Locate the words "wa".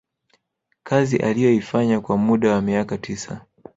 2.53-2.61